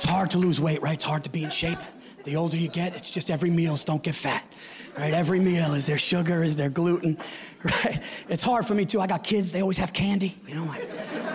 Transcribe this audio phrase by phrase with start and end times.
[0.00, 0.94] It's hard to lose weight, right?
[0.94, 1.76] It's hard to be in shape.
[2.24, 4.42] The older you get, it's just every meal's don't get fat.
[4.96, 5.12] Right?
[5.12, 7.18] Every meal is there sugar, is there gluten,
[7.62, 8.00] right?
[8.30, 9.02] It's hard for me too.
[9.02, 10.34] I got kids, they always have candy.
[10.48, 10.80] You know, my,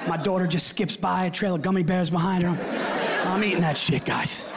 [0.08, 3.30] my daughter just skips by a trail of gummy bears behind her.
[3.30, 4.50] I'm eating that shit, guys.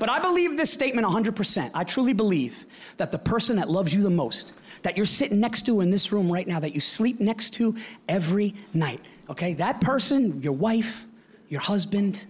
[0.00, 1.70] But I believe this statement 100%.
[1.72, 5.66] I truly believe that the person that loves you the most, that you're sitting next
[5.66, 7.76] to in this room right now, that you sleep next to
[8.08, 9.54] every night, okay?
[9.54, 11.06] That person, your wife,
[11.48, 12.20] your husband,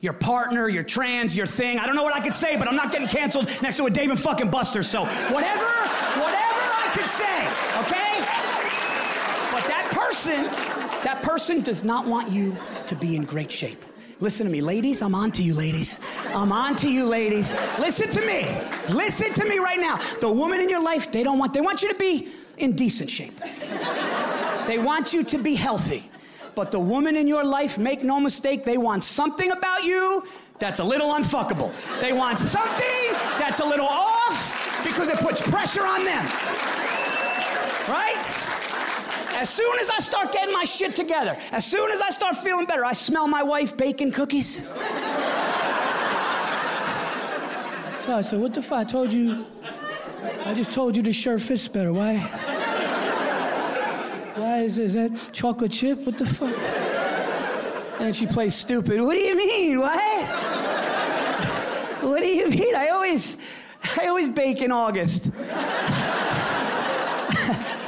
[0.00, 1.78] your partner, your trans, your thing.
[1.78, 3.90] I don't know what I could say, but I'm not getting canceled next to a
[3.90, 4.82] Dave and fucking Buster.
[4.82, 7.46] So whatever, whatever I could say,
[7.82, 8.20] okay?
[9.52, 10.44] But that person,
[11.04, 13.78] that person does not want you to be in great shape.
[14.20, 15.00] Listen to me, ladies.
[15.02, 16.00] I'm on to you, ladies.
[16.28, 17.54] I'm on to you, ladies.
[17.78, 18.44] Listen to me.
[18.92, 19.96] Listen to me right now.
[20.20, 23.10] The woman in your life, they don't want, they want you to be in decent
[23.10, 23.34] shape.
[24.66, 26.10] They want you to be healthy.
[26.58, 30.24] But the woman in your life, make no mistake, they want something about you
[30.58, 31.70] that's a little unfuckable.
[32.00, 36.24] They want something that's a little off because it puts pressure on them.
[37.88, 38.16] Right?
[39.36, 42.66] As soon as I start getting my shit together, as soon as I start feeling
[42.66, 44.66] better, I smell my wife baking cookies.
[48.00, 48.78] So I said, What the fuck?
[48.80, 49.46] I told you,
[50.44, 51.92] I just told you the shirt fits better.
[51.92, 52.57] Why?
[54.38, 55.98] Why is, is that chocolate chip?
[56.06, 56.56] What the fuck?
[58.00, 59.00] And she plays stupid.
[59.00, 59.80] What do you mean?
[59.80, 60.28] What?
[62.02, 62.76] What do you mean?
[62.76, 63.44] I always,
[63.98, 65.30] I always bake in August.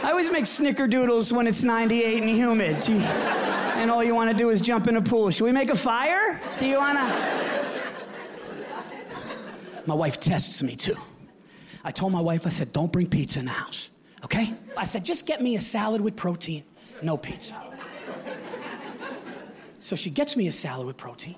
[0.03, 2.77] I always make snickerdoodles when it's 98 and humid.
[2.89, 5.31] And all you want to do is jump in a pool.
[5.31, 6.41] Should we make a fire?
[6.59, 7.05] Do you want to?
[9.87, 10.97] My wife tests me too.
[11.85, 13.91] I told my wife, I said, don't bring pizza in the house,
[14.25, 14.53] okay?
[14.77, 16.65] I said, just get me a salad with protein,
[17.03, 17.55] no pizza.
[19.81, 21.37] So she gets me a salad with protein,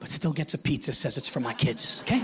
[0.00, 2.22] but still gets a pizza, says it's for my kids, okay?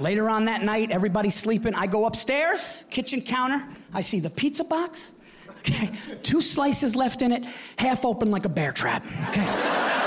[0.00, 1.74] Later on that night, everybody's sleeping.
[1.74, 3.66] I go upstairs, kitchen counter.
[3.92, 5.20] I see the pizza box.
[5.58, 5.90] Okay,
[6.22, 7.44] two slices left in it,
[7.76, 9.02] half open like a bear trap.
[9.30, 10.05] Okay.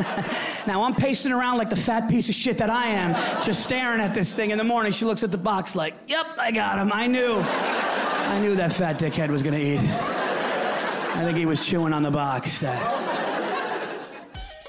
[0.66, 4.00] now I'm pacing around like the fat piece of shit that I am, just staring
[4.00, 4.50] at this thing.
[4.50, 6.92] In the morning, she looks at the box like, "Yep, I got him.
[6.92, 7.40] I knew.
[7.40, 9.80] I knew that fat dickhead was gonna eat.
[9.80, 12.62] I think he was chewing on the box."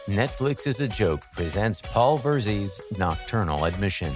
[0.08, 4.14] Netflix is a Joke presents Paul Verzi's Nocturnal Admission.